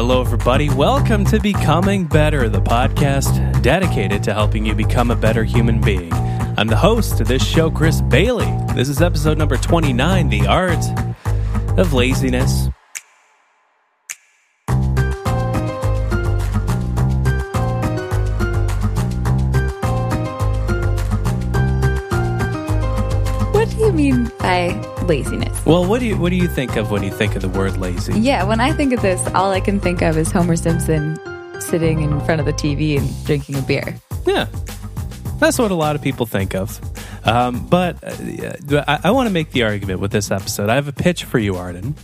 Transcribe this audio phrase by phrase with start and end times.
[0.00, 0.70] Hello, everybody.
[0.70, 6.12] Welcome to Becoming Better, the podcast dedicated to helping you become a better human being.
[6.12, 8.46] I'm the host of this show, Chris Bailey.
[8.76, 10.84] This is episode number 29 The Art
[11.76, 12.68] of Laziness.
[23.52, 25.64] What do you mean by laziness?
[25.64, 27.76] Well, what do you what do you think of when you think of the word
[27.78, 28.18] lazy?
[28.18, 31.18] Yeah, when I think of this, all I can think of is Homer Simpson
[31.60, 33.96] sitting in front of the TV and drinking a beer.
[34.26, 34.46] Yeah,
[35.38, 36.80] that's what a lot of people think of.
[37.24, 40.70] Um, but uh, I, I want to make the argument with this episode.
[40.70, 41.94] I have a pitch for you, Arden,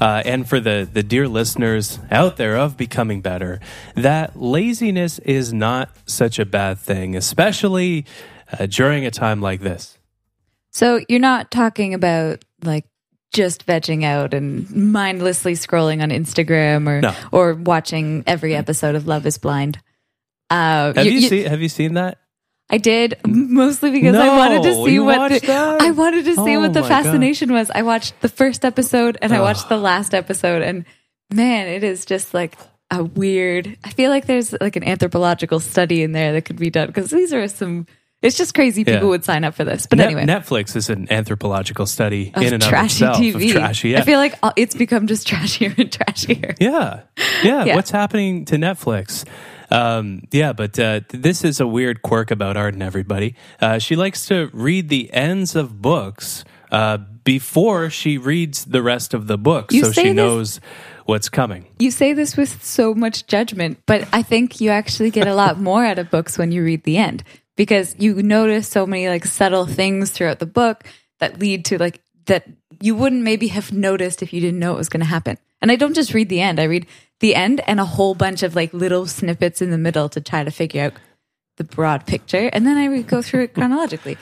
[0.00, 3.60] uh, and for the, the dear listeners out there of Becoming Better,
[3.94, 8.04] that laziness is not such a bad thing, especially
[8.52, 9.98] uh, during a time like this.
[10.70, 12.84] So you're not talking about like
[13.32, 17.14] just vegging out and mindlessly scrolling on Instagram or No.
[17.32, 19.78] or watching every episode of Love Is Blind.
[20.50, 22.18] Uh, Have you, you- seen Have you seen that?
[22.70, 25.82] I did mostly because I wanted to see what the, that?
[25.82, 27.04] I wanted to see Oh what the my God.
[27.04, 27.70] fascination was.
[27.70, 30.86] I watched the first episode and I watched the last episode and
[31.30, 32.56] man, it is just like
[32.90, 33.76] a weird.
[33.84, 37.10] I feel like there's like an anthropological study in there that could be done because
[37.10, 37.86] these are some.
[38.24, 39.08] It's just crazy people Yeah.
[39.10, 39.86] would sign up for this.
[39.86, 43.50] But Net- anyway, Netflix is an anthropological study of in and trashy of itself TV.
[43.50, 43.88] of trashy.
[43.90, 43.98] Yeah.
[43.98, 46.56] I feel like uh, it's become just trashier and trashier.
[46.58, 47.02] Yeah.
[47.44, 47.64] yeah.
[47.66, 47.74] Yeah.
[47.76, 49.24] What's happening to Netflix?
[49.70, 53.34] Um, yeah, but uh, this is a weird quirk about Arden, everybody.
[53.60, 59.14] Uh, she likes to read the ends of books uh, before she reads the rest
[59.14, 60.60] of the book You so she this- knows
[61.06, 61.66] what's coming.
[61.78, 65.60] You say this with so much judgment, but I think you actually get a lot
[65.70, 67.22] more out of books when you read the end
[67.56, 70.84] because you notice so many like subtle things throughout the book
[71.20, 72.46] that lead to like that
[72.80, 75.38] you wouldn't maybe have noticed if you didn't know it was going to happen.
[75.60, 76.86] And I don't just read the end, I read
[77.20, 80.44] the end and a whole bunch of like little snippets in the middle to try
[80.44, 80.92] to figure out
[81.56, 84.18] the broad picture and then I re- go through it chronologically.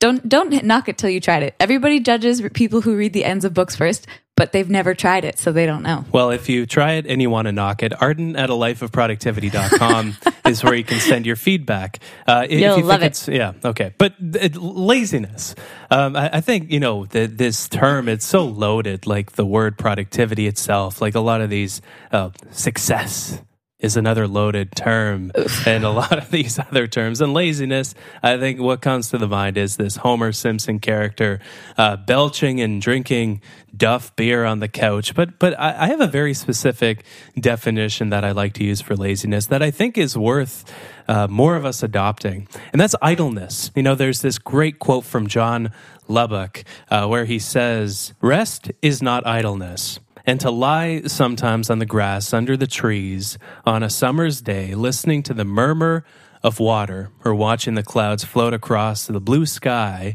[0.00, 1.54] Don't don't knock it till you tried it.
[1.58, 4.06] Everybody judges people who read the ends of books first,
[4.36, 6.04] but they've never tried it, so they don't know.
[6.12, 8.82] Well, if you try it and you want to knock it, Arden at a life
[8.82, 11.98] of lifeofproductivity.com is where you can send your feedback.
[12.26, 13.28] Uh, if You'll you love think it.
[13.28, 13.94] it's- Yeah, okay.
[13.98, 15.54] But laziness.
[15.90, 19.78] Um, I, I think, you know, the, this term, it's so loaded, like the word
[19.78, 21.80] productivity itself, like a lot of these
[22.12, 23.40] uh, success
[23.84, 25.30] is another loaded term
[25.66, 27.20] and a lot of these other terms.
[27.20, 31.40] And laziness i think what comes to the mind is this homer simpson character
[31.76, 33.42] uh, belching and drinking
[33.76, 35.14] duff beer on the couch.
[35.14, 37.04] But but I, I have a very specific
[37.38, 40.64] definition that i like to use for laziness that i think is worth
[41.06, 42.48] uh, more of us adopting.
[42.72, 43.70] And that's idleness.
[43.74, 45.70] You know there's this great quote from john
[46.08, 51.86] lubbock uh, where he says rest is not idleness and to lie sometimes on the
[51.86, 56.04] grass under the trees on a summer's day, listening to the murmur
[56.42, 60.14] of water or watching the clouds float across the blue sky,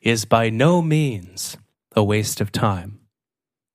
[0.00, 1.56] is by no means
[1.94, 3.00] a waste of time.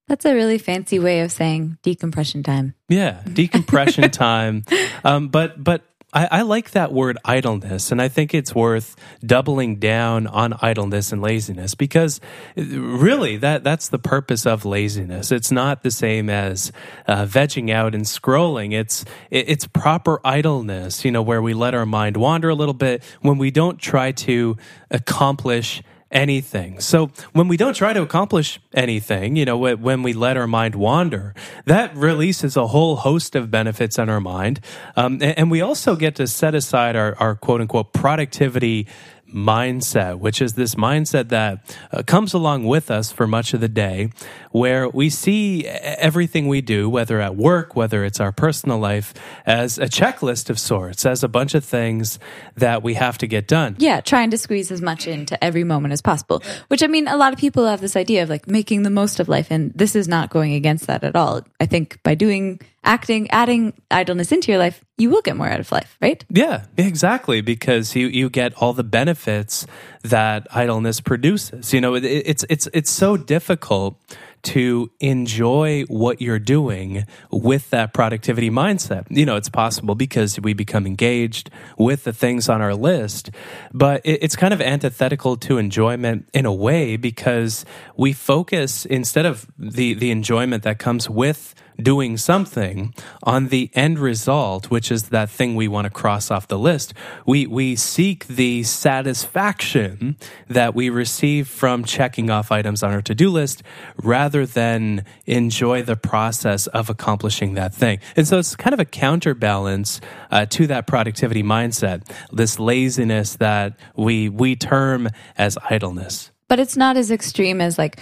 [0.08, 2.76] That's a really fancy way of saying decompression time.
[2.90, 4.64] Yeah, decompression time.
[5.04, 8.96] Um, but but I, I like that word idleness, and I think it's worth
[9.26, 12.22] doubling down on idleness and laziness because
[12.56, 15.32] really that that's the purpose of laziness.
[15.32, 16.72] It's not the same as
[17.08, 18.74] uh, vegging out and scrolling.
[18.74, 22.74] It's it, it's proper idleness, you know, where we let our mind wander a little
[22.74, 24.56] bit when we don't try to
[24.90, 26.80] accomplish anything.
[26.80, 30.76] So when we don't try to accomplish anything, you know, when we let our mind
[30.76, 31.34] wander,
[31.66, 34.60] that releases a whole host of benefits on our mind.
[34.96, 38.88] Um, and, we also get to set aside our, our quote unquote productivity
[39.34, 43.68] mindset, which is this mindset that uh, comes along with us for much of the
[43.68, 44.10] day,
[44.52, 49.14] where we see everything we do, whether at work, whether it's our personal life,
[49.46, 52.20] as a checklist of sorts, as a bunch of things
[52.56, 53.76] that we have to get done.
[53.80, 56.42] Yeah, trying to squeeze as much into every moment as possible.
[56.68, 59.20] Which I mean, a lot of people have this idea of like making the most
[59.20, 61.42] of life, and this is not going against that at all.
[61.60, 65.60] I think by doing acting, adding idleness into your life, you will get more out
[65.60, 66.24] of life, right?
[66.30, 67.42] Yeah, exactly.
[67.42, 69.68] Because you, you get all the benefits
[70.04, 71.74] that idleness produces.
[71.74, 74.00] You know, it, it's it's it's so difficult
[74.46, 79.06] to enjoy what you're doing with that productivity mindset.
[79.10, 81.50] You know, it's possible because we become engaged
[81.80, 83.32] with the things on our list,
[83.74, 87.66] but it, it's kind of antithetical to enjoyment in a way because
[87.98, 92.94] we focus instead of the the enjoyment that comes with doing something
[93.24, 96.94] on the end result, which is that thing we want to cross off the list.
[97.26, 100.18] We, we seek the satisfaction
[100.48, 103.64] that we receive from checking off items on our to do list
[104.02, 108.00] rather than enjoy the process of accomplishing that thing.
[108.16, 110.02] And so it's kind of a counterbalance
[110.32, 116.32] uh, to that productivity mindset, this laziness that we, we term as idleness.
[116.48, 118.00] But it's not as extreme as like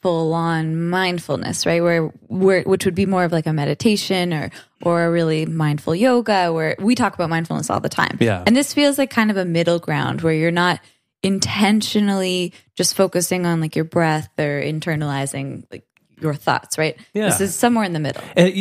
[0.00, 1.82] full on mindfulness, right?
[1.82, 4.50] Where, where, which would be more of like a meditation or,
[4.82, 8.16] or a really mindful yoga where we talk about mindfulness all the time.
[8.20, 8.44] Yeah.
[8.46, 10.80] And this feels like kind of a middle ground where you're not
[11.22, 15.84] intentionally just focusing on like your breath or internalizing like
[16.20, 16.96] your thoughts, right?
[17.12, 17.26] Yeah.
[17.26, 18.22] This is somewhere in the middle.
[18.36, 18.54] And,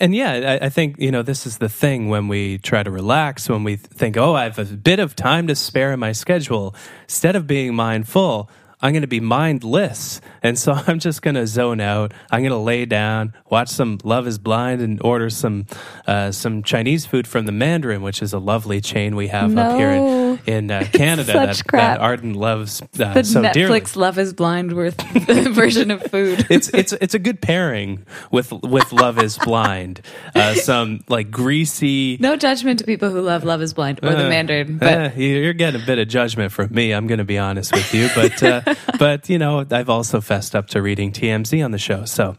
[0.00, 2.90] and yeah, I, I think, you know, this is the thing when we try to
[2.90, 6.12] relax, when we think, oh, I have a bit of time to spare in my
[6.12, 6.74] schedule,
[7.04, 10.20] instead of being mindful, I'm going to be mindless.
[10.42, 12.12] And so I'm just going to zone out.
[12.30, 15.66] I'm going to lay down, watch some Love is Blind, and order some
[16.06, 19.76] uh, some Chinese food from the Mandarin, which is a lovely chain we have up
[19.76, 23.82] here in, in uh, Canada that, that Arden loves uh, The so Netflix dearly.
[23.96, 25.00] Love is Blind worth
[25.54, 26.46] version of food.
[26.50, 30.00] It's it's it's a good pairing with with Love is Blind.
[30.34, 32.16] Uh, some like greasy.
[32.20, 35.10] no judgment to people who love Love is Blind or the Uh, Mandarin, but eh,
[35.16, 36.92] you're getting a bit of judgment from me.
[36.92, 38.67] I'm going to be honest with you, but uh,
[38.98, 42.36] but you know I've also fessed up to reading TMZ on the show, so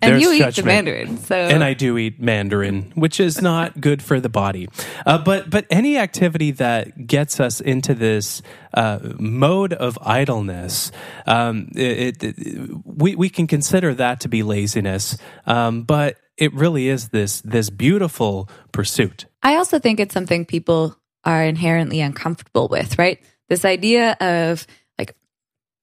[0.00, 4.02] and you eat the Mandarin, so And I do eat Mandarin, which is not good
[4.02, 4.68] for the body.
[5.04, 8.42] Uh, but but any activity that gets us into this
[8.74, 10.92] uh, mode of idleness,
[11.26, 15.16] um, it, it, we we can consider that to be laziness.
[15.46, 19.26] Um, but it really is this this beautiful pursuit.
[19.42, 23.20] I also think it's something people are inherently uncomfortable with, right?
[23.48, 24.66] This idea of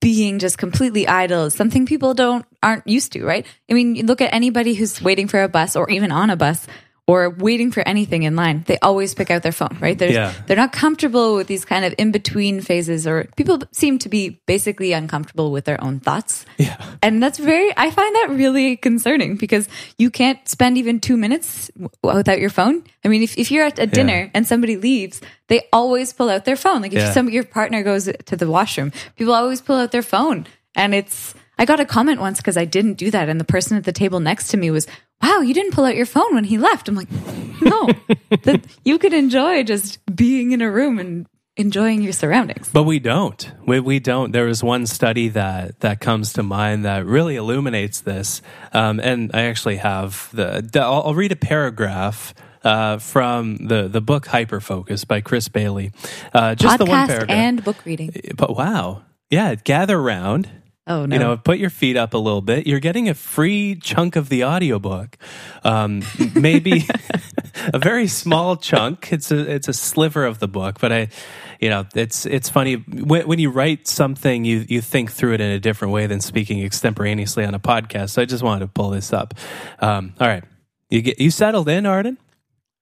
[0.04, 3.46] being just completely idle is something people don't aren't used to, right?
[3.70, 6.66] I mean, look at anybody who's waiting for a bus or even on a bus
[7.06, 8.64] or waiting for anything in line.
[8.66, 9.98] They always pick out their phone, right?
[9.98, 10.32] They're Yeah.
[10.46, 14.40] they're not comfortable with these kind of in between phases or people seem to be
[14.46, 16.46] basically uncomfortable with their own thoughts.
[16.56, 16.76] Yeah.
[17.02, 19.68] And that's very, I find that really concerning because
[19.98, 22.82] you can't spend even two minutes w- without your phone.
[23.04, 26.46] I mean, if, if you're at a dinner and somebody leaves, they always pull out
[26.46, 26.80] their phone.
[26.80, 27.12] Like if Yeah.
[27.12, 30.46] some your partner goes to the washroom, people always pull out their phone.
[30.74, 33.28] And it's, I got a comment once because I didn't do that.
[33.28, 34.86] And the person at the table next to me was,
[35.24, 36.88] wow, you didn't pull out your phone when he left.
[36.88, 37.10] I'm like,
[37.62, 37.88] no,
[38.42, 41.26] that you could enjoy just being in a room and
[41.56, 42.68] enjoying your surroundings.
[42.72, 43.50] But we don't.
[43.66, 44.32] We, we don't.
[44.32, 48.42] There was one study that, that comes to mind that really illuminates this.
[48.72, 53.88] Um, and I actually have the, the I'll, I'll read a paragraph uh, from the,
[53.88, 55.92] the book Hyperfocus by Chris Bailey.
[56.32, 57.30] Uh, just the one paragraph.
[57.30, 58.12] and book reading.
[58.36, 59.02] but wow.
[59.30, 60.48] Yeah, gather round.
[60.86, 61.14] Oh, no.
[61.16, 62.66] You know, put your feet up a little bit.
[62.66, 65.16] You're getting a free chunk of the audiobook.
[65.64, 66.02] Um,
[66.34, 66.86] maybe
[67.72, 69.10] a very small chunk.
[69.10, 71.08] It's a it's a sliver of the book, but I,
[71.58, 75.40] you know, it's it's funny when, when you write something, you you think through it
[75.40, 78.10] in a different way than speaking extemporaneously on a podcast.
[78.10, 79.32] So I just wanted to pull this up.
[79.78, 80.44] Um, all right,
[80.90, 82.18] you get you settled in, Arden.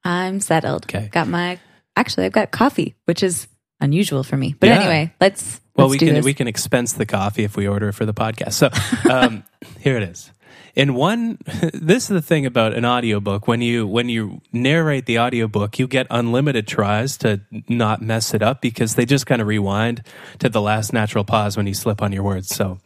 [0.02, 0.87] I'm settled.
[0.87, 1.08] Okay.
[1.12, 1.60] Got my
[1.94, 3.46] actually I've got coffee, which is
[3.81, 4.56] unusual for me.
[4.58, 4.81] But Yeah.
[4.81, 6.24] anyway, let's Well, let's we can this.
[6.24, 8.52] we can expense the coffee if we order it for the podcast.
[8.54, 8.70] So
[9.10, 9.44] um,
[9.80, 10.30] here it is.
[10.74, 11.38] In one,
[11.74, 13.46] this is the thing about an audiobook.
[13.46, 18.42] When you when you narrate the audiobook, you get unlimited tries to not mess it
[18.42, 20.02] up because they just kind of rewind
[20.38, 22.48] to the last natural pause when you slip on your words.
[22.48, 22.78] So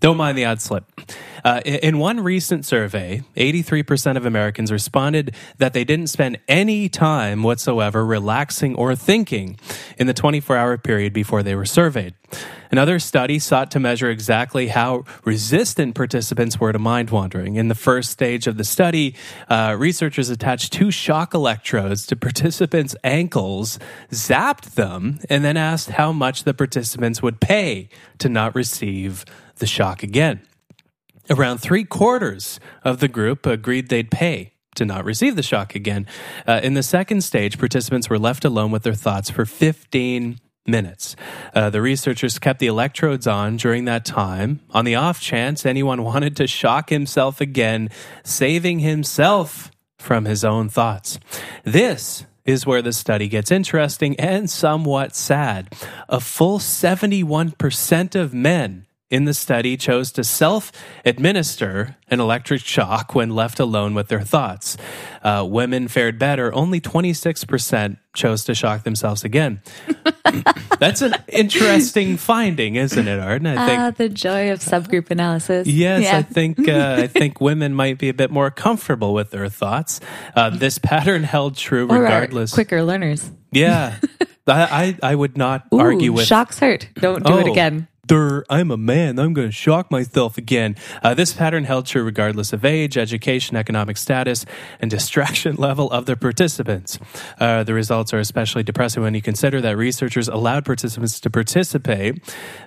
[0.00, 0.84] don't mind the odd slip.
[1.44, 6.88] Uh, in- in one recent survey, 83% of Americans responded that they didn't spend any
[6.88, 9.58] time whatsoever relaxing or thinking
[9.98, 12.14] in the 24 hour period before they were surveyed.
[12.70, 17.56] Another study sought to measure exactly how resistant participants were to mind wandering.
[17.56, 19.14] In the first stage of the study,
[19.48, 23.78] uh, researchers attached two shock electrodes to participants' ankles,
[24.10, 29.24] zapped them, and then asked how much the participants would pay to not receive
[29.56, 30.40] the shock again.
[31.30, 36.06] Around three quarters of the group agreed they'd pay to not receive the shock again.
[36.46, 41.14] Uh, in the second stage, participants were left alone with their thoughts for 15 minutes.
[41.54, 46.02] Uh, the researchers kept the electrodes on during that time on the off chance anyone
[46.04, 47.88] wanted to shock himself again,
[48.22, 51.18] saving himself from his own thoughts.
[51.64, 55.74] This is where the study gets interesting and somewhat sad.
[56.08, 60.72] A full 71% of men in the study chose to self
[61.04, 64.76] administer an electric shock when left alone with their thoughts.
[65.22, 66.52] Uh, women fared better.
[66.52, 69.62] Only 26% chose to shock themselves again.
[70.80, 73.46] That's an interesting finding, isn't it, Arden?
[73.46, 75.68] I think, ah, the joy of subgroup analysis.
[75.68, 76.18] Yes, yeah.
[76.18, 80.00] I think uh, I think women might be a bit more comfortable with their thoughts.
[80.34, 82.52] Uh, this pattern held true regardless.
[82.52, 83.30] quicker learners.
[83.52, 84.00] Yeah,
[84.48, 86.88] I, I, I would not Ooh, argue with shocks hurt.
[86.96, 87.86] Don't do oh, it again.
[88.10, 89.18] I'm a man.
[89.18, 90.76] I'm going to shock myself again.
[91.02, 94.44] Uh, this pattern held true regardless of age, education, economic status,
[94.80, 96.98] and distraction level of the participants.
[97.40, 102.22] Uh, the results are especially depressing when you consider that researchers allowed participants to participate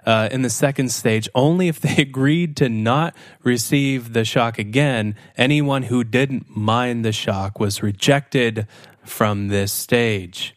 [0.06, 5.16] uh, in the second stage only if they agreed to not receive the shock again.
[5.38, 8.68] Anyone who didn't mind the shock was rejected
[9.04, 10.57] from this stage.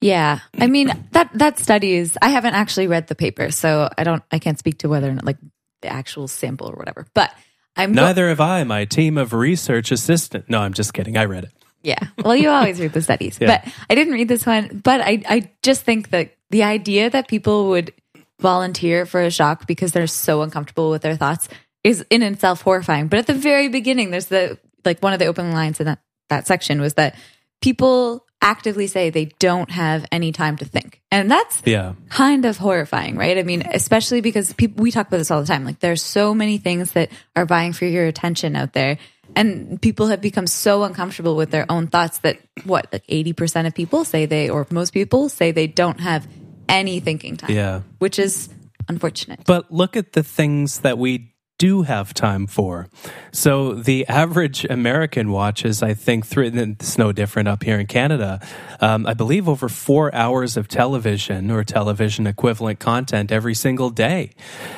[0.00, 0.40] Yeah.
[0.58, 4.22] I mean, that that study is I haven't actually read the paper, so I don't
[4.30, 5.38] I can't speak to whether or not like
[5.82, 7.06] the actual sample or whatever.
[7.14, 7.32] But
[7.76, 10.48] I'm Neither go- have I, my team of research assistant.
[10.48, 11.16] No, I'm just kidding.
[11.16, 11.52] I read it.
[11.82, 11.98] Yeah.
[12.22, 13.38] Well, you always read the studies.
[13.40, 13.62] Yeah.
[13.64, 17.28] But I didn't read this one, but I I just think that the idea that
[17.28, 17.92] people would
[18.40, 21.48] volunteer for a shock because they're so uncomfortable with their thoughts
[21.84, 23.08] is in itself horrifying.
[23.08, 26.00] But at the very beginning, there's the like one of the opening lines in that
[26.28, 27.16] that section was that
[27.60, 31.00] people actively say they don't have any time to think.
[31.10, 31.94] And that's yeah.
[32.08, 33.36] kind of horrifying, right?
[33.36, 35.64] I mean, especially because people, we talk about this all the time.
[35.64, 38.98] Like there's so many things that are vying for your attention out there.
[39.36, 43.74] And people have become so uncomfortable with their own thoughts that what, like 80% of
[43.74, 46.26] people say they, or most people say they don't have
[46.68, 47.52] any thinking time.
[47.52, 47.82] Yeah.
[47.98, 48.48] Which is
[48.88, 49.40] unfortunate.
[49.46, 51.29] But look at the things that we
[51.60, 52.88] do have time for.
[53.32, 58.40] So the average American watches, I think, three, it's no different up here in Canada.
[58.80, 64.30] Um, I believe over four hours of television or television equivalent content every single day,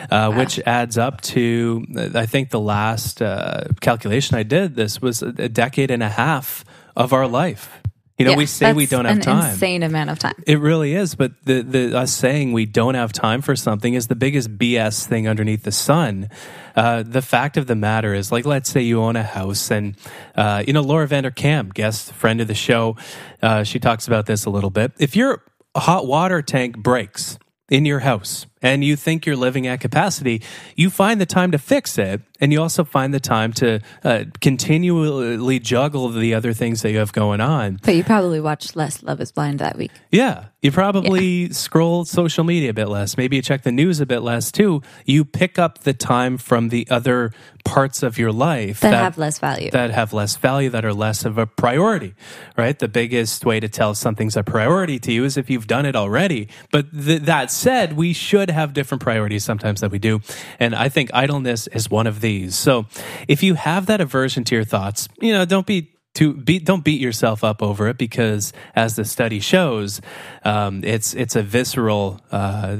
[0.02, 0.38] uh, wow.
[0.38, 1.86] which adds up to,
[2.16, 6.64] I think the last uh, calculation I did, this was a decade and a half
[6.96, 7.81] of our life.
[8.22, 9.50] You know, yeah, we say we don't have an time.
[9.50, 10.44] Insane amount of time.
[10.46, 11.16] It really is.
[11.16, 15.08] But the, the us saying we don't have time for something is the biggest BS
[15.08, 16.30] thing underneath the sun.
[16.76, 19.96] Uh, the fact of the matter is, like, let's say you own a house, and
[20.36, 22.96] uh, you know, Laura Vanderkam, guest friend of the show,
[23.42, 24.92] uh, she talks about this a little bit.
[25.00, 25.42] If your
[25.76, 30.42] hot water tank breaks in your house and you think you're living at capacity,
[30.76, 34.24] you find the time to fix it and you also find the time to uh,
[34.40, 37.78] continually juggle the other things that you have going on.
[37.82, 39.92] But you probably watched less Love is Blind that week.
[40.10, 40.46] Yeah.
[40.60, 41.52] You probably yeah.
[41.52, 43.16] scroll social media a bit less.
[43.16, 44.82] Maybe you check the news a bit less too.
[45.04, 47.32] You pick up the time from the other
[47.64, 49.70] parts of your life that, that have less value.
[49.70, 52.14] That have less value, that are less of a priority,
[52.56, 52.76] right?
[52.76, 55.94] The biggest way to tell something's a priority to you is if you've done it
[55.94, 56.48] already.
[56.70, 60.20] But th- that said, we should have different priorities sometimes that we do.
[60.58, 62.54] And I think idleness is one of these.
[62.54, 62.86] so
[63.28, 66.84] if you have that aversion to your thoughts, you know, don't be to beat don't
[66.84, 70.00] beat yourself up over it because as the study shows
[70.44, 72.76] um, it's it's a visceral uh,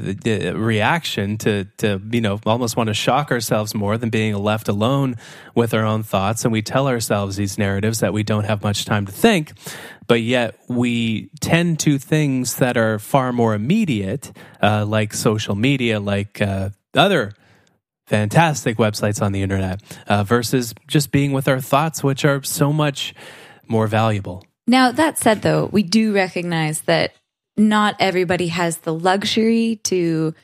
[0.54, 5.16] reaction to to you know almost want to shock ourselves more than being left alone
[5.54, 6.44] with our own thoughts.
[6.44, 9.52] And we tell ourselves these narratives that we don't have much time to think
[10.06, 16.00] but yet we tend to things that are far more immediate uh, like social media
[16.00, 17.32] like uh, other
[18.06, 22.72] fantastic websites on the internet uh, versus just being with our thoughts, which are so
[22.72, 23.14] much
[23.68, 24.44] more valuable.
[24.66, 27.12] Now, that said, though, we do recognize that
[27.56, 30.34] not everybody has the luxury to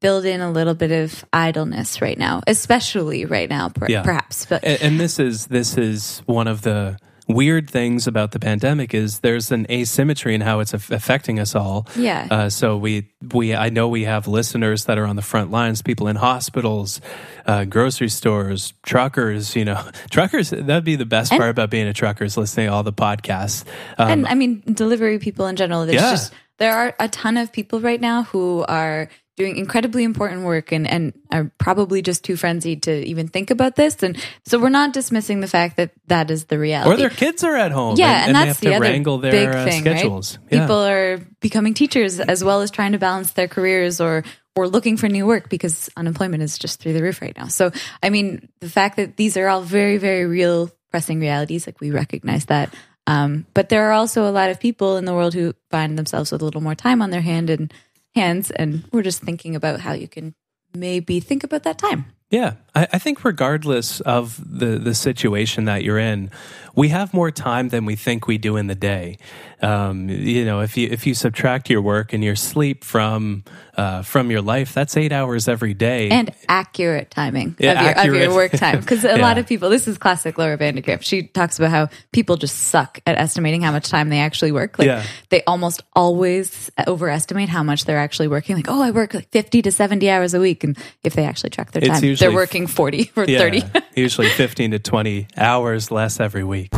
[0.00, 4.02] build in a little bit of idleness right now, especially right now, per- yeah.
[4.02, 4.46] perhaps.
[4.46, 8.94] But and, and this is this is one of the weird things about the pandemic
[8.94, 11.86] is there's an asymmetry in how it's affecting us all.
[11.96, 12.28] Yeah.
[12.30, 15.82] Uh, so we we I know we have listeners that are on the front lines,
[15.82, 17.00] people in hospitals,
[17.46, 19.56] uh, grocery stores, truckers.
[19.56, 20.50] You know, truckers.
[20.50, 22.92] That'd be the best and, part about being a trucker is listening to all the
[22.92, 23.64] podcasts.
[23.98, 25.86] Um, and I mean, delivery people in general.
[25.86, 26.10] There's yeah.
[26.10, 30.72] just there are a ton of people right now who are doing incredibly important work
[30.72, 34.02] and, and are probably just too frenzied to even think about this.
[34.02, 34.16] And
[34.46, 36.94] so we're not dismissing the fact that that is the reality.
[36.94, 37.96] Or their kids are at home.
[37.98, 40.38] Yeah, and, and, that's the other their, big uh, thing, schedules.
[40.38, 40.52] Right?
[40.52, 40.60] Yeah.
[40.62, 44.24] People are becoming teachers as well as trying to balance their careers or
[44.56, 47.46] or looking for new work because unemployment is just through the roof right now.
[47.48, 51.78] So, I mean, the fact that these are all very, very real pressing realities, like
[51.78, 52.72] we recognize that.
[53.06, 56.32] Um, but there are also a lot of people in the world who find themselves
[56.32, 57.72] with a little more time on their hand and
[58.16, 58.50] hands.
[58.50, 60.34] And we're just thinking about how you can
[60.74, 62.06] maybe think about that time.
[62.30, 66.30] Yeah, I, I, think regardless of the the situation that you're in,
[66.74, 69.16] we have more time than we think we do in the day.
[69.62, 73.44] Um, you know, if you if you subtract your work and your sleep from
[73.76, 76.10] uh, from your life, that's eight hours every day.
[76.10, 79.22] and accurate timing Yeah, of, your, of your work time because a Yeah.
[79.22, 83.00] lot of people this is classic laura vanderkam she talks about how people just suck
[83.06, 85.04] at estimating how much time they actually work like Yeah.
[85.30, 89.62] they almost always overestimate how much they're actually working like oh i work like 50
[89.62, 93.12] to 70 hours a week and if they actually track their time they're working 40
[93.16, 93.62] or yeah, 30
[93.96, 96.70] usually fifteen to twenty hours less every week.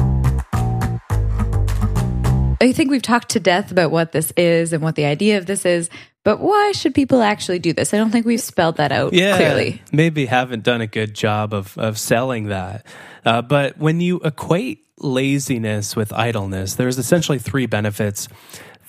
[2.61, 5.47] I think we've talked to death about what this is and what the idea of
[5.47, 5.88] this is,
[6.25, 7.95] but why should people actually do this?
[7.95, 9.80] I don't think we've spelled that out yeah, clearly.
[9.92, 12.85] maybe haven't done a good job of of selling that.
[13.25, 18.28] Uh, but when you equate laziness with idleness, there's essentially three benefits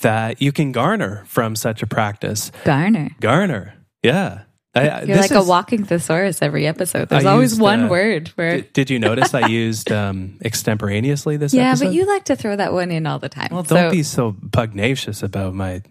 [0.01, 2.51] that you can garner from such a practice.
[2.63, 3.09] Garner.
[3.19, 4.43] Garner, yeah.
[4.87, 7.09] I, You're like a walking thesaurus every episode.
[7.09, 8.57] There's I always used, one uh, word where.
[8.57, 11.85] Did, did you notice I used um, extemporaneously this yeah, episode?
[11.85, 13.49] but you like to throw that one in all the time.
[13.51, 15.81] Well, don't So- be so pugnacious about my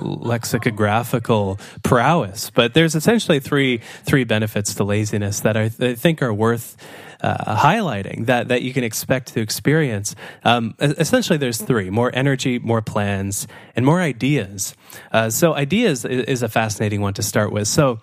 [0.00, 2.50] lexicographical prowess.
[2.50, 6.76] But there's essentially three three benefits to laziness that I, I think are worth
[7.20, 10.14] uh, highlighting that that you can expect to experience.
[10.44, 14.74] Um, essentially, there's three: more energy, more plans, and more ideas.
[15.12, 17.68] Uh, so, ideas is a fascinating one to start with.
[17.68, 18.00] So,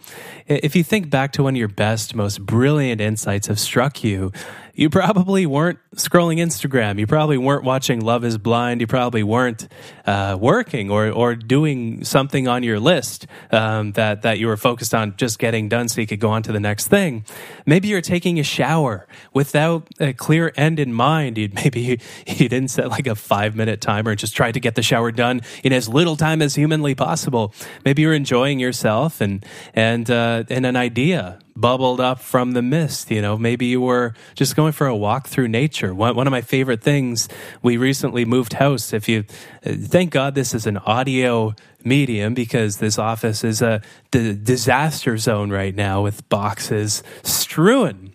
[0.48, 4.32] if you think back to when your best, most brilliant insights have struck you,
[4.75, 7.00] you probably weren't scrolling Instagram.
[7.00, 8.82] You probably weren't watching Love is Blind.
[8.82, 9.70] You probably weren't
[10.05, 14.94] uh, working or, or doing something on your list um, that, that you were focused
[14.94, 17.24] on just getting done so you could go on to the next thing.
[17.65, 21.38] Maybe you're taking a shower without a clear end in mind.
[21.38, 24.60] You, maybe you, you didn't set like a five minute timer and just tried to
[24.60, 27.53] get the shower done in as little time as humanly possible.
[27.86, 33.10] Maybe you're enjoying yourself and, and, uh, and an idea bubbled up from the mist.
[33.12, 35.94] You know, maybe you were just going for a walk through nature.
[35.94, 37.30] One, one of my favorite things,
[37.62, 38.94] we recently moved house.
[38.94, 39.24] If you,
[39.64, 43.82] thank God this is an audio medium because this office is a
[44.12, 48.15] d- disaster zone right now with boxes strewn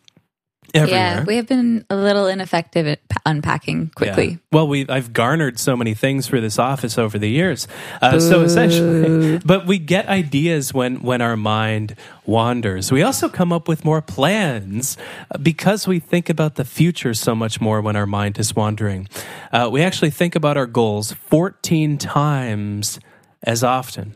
[0.74, 1.00] everywhere.
[1.00, 4.28] Yeah, we have been a little ineffective at unpacking quickly.
[4.28, 4.36] Yeah.
[4.52, 7.68] Well, we I've garnered so many things for this office over the years.
[8.00, 11.96] Uh, so essentially, but we get ideas when when our mind
[12.26, 12.92] wanders.
[12.92, 14.96] We also come up with more plans
[15.30, 19.08] uh, because we think about the future so much more when our mind is wandering.
[19.52, 23.00] Uh, we actually think about our goals 14 times
[23.42, 24.14] as often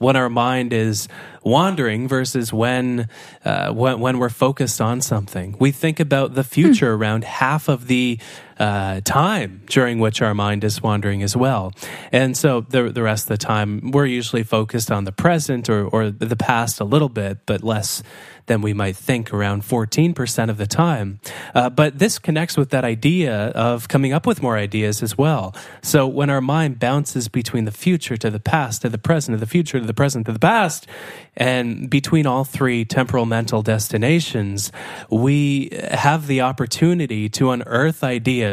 [0.00, 1.08] when our mind is
[1.44, 3.06] wandering versus when,
[3.44, 5.54] uh, when when we're focused on something.
[5.60, 8.18] We think about the future around half of the
[8.60, 11.72] uh, time during which our mind is wandering as well.
[12.12, 15.88] And so the the rest of the time we're usually focused on the present or
[15.88, 18.02] or the past a little bit, but less
[18.50, 21.20] than we might think around 14% of the time.
[21.54, 25.54] Uh, but this connects with that idea of coming up with more ideas as well.
[25.82, 29.38] So when our mind bounces between the future to the past to the present, to
[29.38, 30.88] the future to the present to the past,
[31.36, 34.72] and between all three temporal mental destinations,
[35.10, 38.49] we have the opportunity to unearth ideas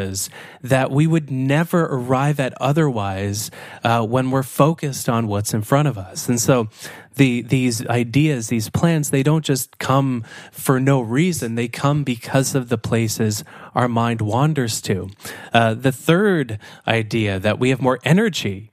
[0.62, 3.50] that we would never arrive at otherwise
[3.84, 6.28] uh, when we're focused on what's in front of us.
[6.28, 6.68] And so
[7.16, 11.54] the these ideas, these plans, they don't just come for no reason.
[11.54, 15.10] They come because of the places our mind wanders to.
[15.52, 18.72] Uh, the third idea that we have more energy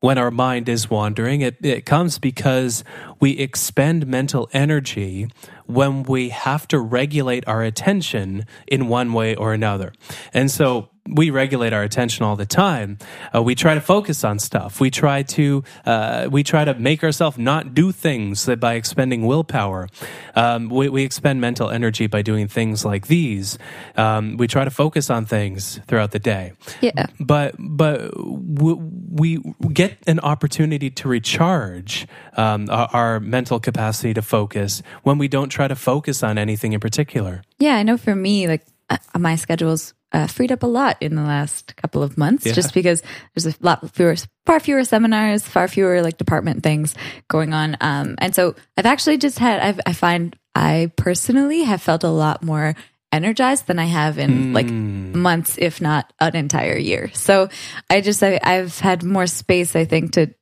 [0.00, 2.84] when our mind is wandering, it, it comes because
[3.20, 5.28] we expend mental energy
[5.66, 9.92] when we have to regulate our attention in one way or another.
[10.34, 12.98] And so we regulate our attention all the time.
[13.34, 14.80] Uh, we try to focus on stuff.
[14.80, 19.88] We try to uh, we try to make ourselves not do things by expending willpower.
[20.36, 23.58] Um, we, we expend mental energy by doing things like these.
[23.96, 27.06] Um, we try to focus on things throughout the day Yeah.
[27.18, 28.80] but but w-
[29.10, 29.38] we
[29.72, 32.06] get an opportunity to recharge
[32.36, 36.72] um, our, our mental capacity to focus when we don't try to focus on anything
[36.74, 37.42] in particular.
[37.58, 41.14] Yeah, I know for me, like uh, my schedule's uh, freed up a lot in
[41.14, 42.52] the last couple of months, Yeah.
[42.52, 43.02] just because
[43.34, 46.94] there's a lot fewer, far fewer seminars, far fewer like department things
[47.28, 47.76] going on.
[47.80, 52.08] Um, and so I've actually just had, I've, I find I personally have felt a
[52.10, 52.74] lot more
[53.12, 57.10] energized than I have in like months, if not an entire year.
[57.12, 57.48] So
[57.88, 60.34] I just, I, I've had more space, I think, to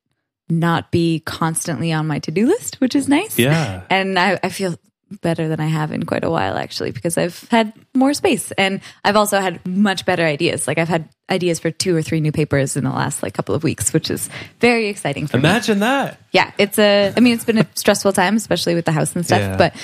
[0.51, 3.83] not be constantly on my to do list, which is nice Yeah.
[3.91, 4.75] and I, I feel
[5.23, 8.83] better than I have in quite a while actually because I've had more space and
[9.03, 10.67] I've also had much better ideas.
[10.69, 13.55] Like I've had ideas for two or three new papers in the last like couple
[13.55, 14.29] of weeks, which is
[14.61, 15.45] very exciting for me.
[15.49, 16.21] Imagine that.
[16.33, 17.15] Yeah, it's a.
[17.17, 19.41] I mean, it's been a stressful time, especially with the house and stuff.
[19.41, 19.57] Yeah.
[19.57, 19.75] But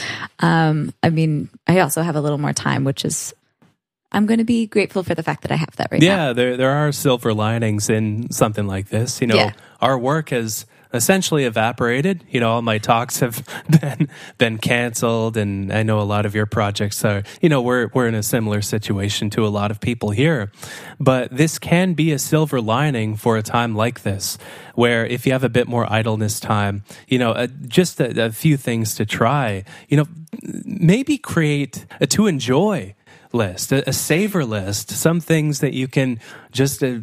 [0.40, 3.32] um, I mean, I also have a little more time, which is
[4.14, 6.32] I'm going to be grateful for the fact that I have that right yeah, now.
[6.32, 9.20] there there are silver linings in something like this.
[9.20, 9.52] You know, Yeah.
[9.80, 12.24] our work has essentially evaporated.
[12.30, 13.44] You know, all my talks have
[13.80, 17.24] been been canceled, and I know a lot of your projects are.
[17.42, 20.52] You know, we're we're in a similar situation to a lot of people here,
[21.00, 24.38] but this can be a silver lining for a time like this,
[24.76, 28.30] where if you have a bit more idleness time, you know, uh, just a, a
[28.32, 29.64] few things to try.
[29.88, 30.06] You know,
[30.64, 32.94] maybe create a to enjoy
[33.34, 36.20] list, a, a savor list, some things that you can
[36.52, 36.98] just uh,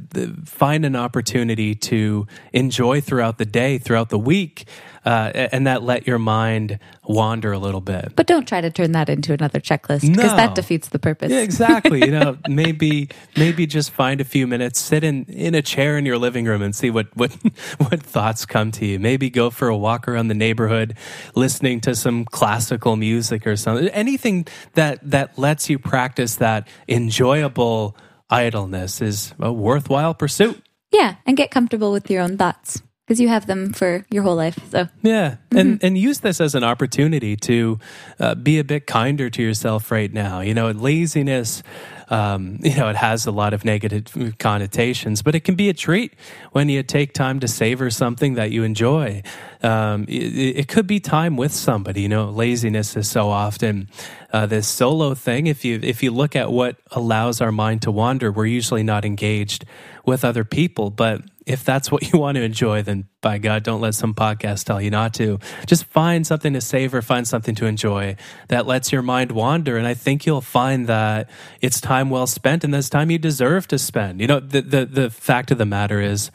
[0.46, 4.65] find an opportunity to enjoy throughout the day, throughout the week,
[5.05, 8.13] uh, and that let your mind wander a little bit.
[8.15, 10.35] But don't try to turn that into another checklist because No.
[10.35, 11.31] that defeats the purpose.
[11.31, 11.99] Yeah, exactly.
[12.05, 16.05] You know, maybe maybe just find a few minutes, sit in in a chair in
[16.05, 17.31] your living room, and see what what
[17.77, 18.99] what thoughts come to you.
[18.99, 20.95] Maybe go for a walk around the neighborhood,
[21.35, 23.87] listening to some classical music or something.
[23.89, 27.95] Anything that that lets you practice that enjoyable
[28.29, 30.61] idleness is a worthwhile pursuit.
[30.91, 32.81] Yeah, and get comfortable with your own thoughts
[33.12, 34.58] because you have them for your whole life.
[34.69, 37.78] So Yeah, and and use this as an opportunity to
[38.21, 40.39] uh, be a bit kinder to yourself right now.
[40.39, 41.62] You know, laziness.
[42.08, 45.74] Um, you know, it has a lot of negative connotations, but it can be a
[45.74, 46.13] treat
[46.52, 49.24] when you take time to savor something that you enjoy.
[49.63, 52.02] Um, it, it could be time with somebody.
[52.02, 53.89] You know, laziness is so often
[54.32, 55.47] uh, this solo thing.
[55.47, 59.04] If you if you look at what allows our mind to wander, we're usually not
[59.04, 59.65] engaged
[60.06, 60.89] with other people.
[60.89, 64.65] But if that's what you want to enjoy, then by God, don't let some podcast
[64.65, 65.39] tell you not to.
[65.65, 68.15] Just find something to savor, find something to enjoy
[68.47, 69.77] that lets your mind wander.
[69.77, 71.30] And I think you'll find that
[71.62, 74.21] it's time well spent and that's time you deserve to spend.
[74.21, 76.32] You know, the, the, the fact of the matter is,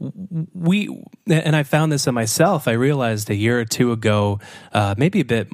[0.00, 0.88] we
[1.26, 2.68] and I found this in myself.
[2.68, 4.38] I realized a year or two ago,
[4.72, 5.48] uh, maybe a bit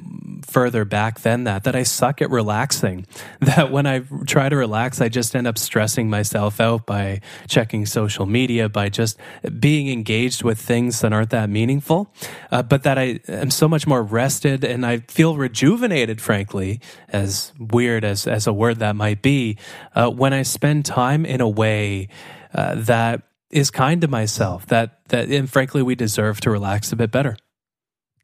[0.45, 3.05] further back than that, that I suck at relaxing.
[3.45, 7.85] That when I try to relax, I just end up stressing myself out by checking
[7.85, 9.19] social media, by just
[9.59, 12.11] being engaged with things that aren't that meaningful.
[12.51, 17.53] Uh, but that I am so much more rested and I feel rejuvenated, frankly, as
[17.59, 19.57] weird as as a word that might be,
[19.93, 22.09] uh, when I spend time in a way
[22.53, 26.95] uh, that is kind to myself that that and frankly we deserve to relax a
[26.95, 27.37] bit better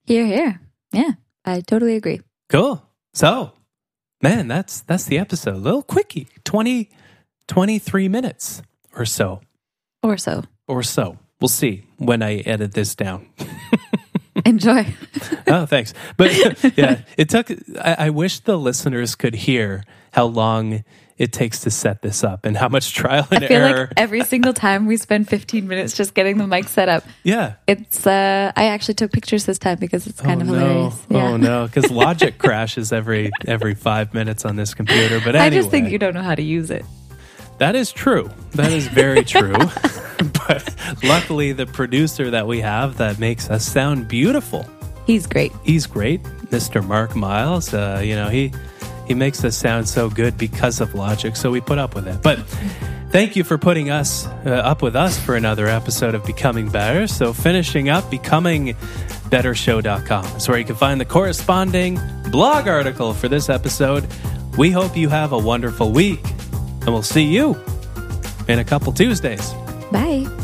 [0.05, 0.59] here, here.
[0.91, 1.11] Yeah,
[1.45, 2.21] I totally agree.
[2.49, 3.53] cool so
[4.21, 6.89] man that's that's the episode a little quickie 20
[7.47, 8.61] 23 minutes
[8.95, 9.41] or so
[10.03, 10.43] Or so.
[10.67, 13.27] or so we'll see when i edit this down
[14.45, 14.85] Enjoy.
[15.47, 16.31] oh thanks but
[16.77, 20.83] yeah it took I, I wish the listeners could hear how long
[21.21, 23.93] it takes to set this up and how much trial and I feel error like
[23.95, 28.07] every single time we spend 15 minutes just getting the mic set up, yeah it's,
[28.07, 31.09] uh, I actually took pictures this time because it's kind oh, of hilarious.
[31.09, 31.17] No.
[31.17, 31.29] Yeah.
[31.29, 35.21] Oh no, because logic crashes every every five minutes on this computer.
[35.23, 36.83] But I just think you don't know how to use it.
[37.59, 38.31] that is true.
[38.53, 39.53] That is very true.
[40.47, 44.67] but luckily, the producer that we have that makes us sound beautiful,
[45.05, 45.51] He's great.
[45.63, 46.83] he's great, Mr.
[46.85, 47.73] Mark Miles.
[47.73, 48.51] Uh, you know he
[49.11, 51.35] he makes us sound so good because of logic.
[51.35, 52.21] So we put up with it.
[52.21, 52.39] But
[53.11, 57.07] Thank you for putting us uh, up with us for another episode of Becoming Better.
[57.07, 63.49] So, finishing up, becomingbettershow.com is where you can find the corresponding blog article for this
[63.49, 64.07] episode.
[64.57, 67.57] We hope you have a wonderful week, and we'll see you
[68.47, 69.53] in a couple Tuesdays.
[69.91, 70.40] Bye.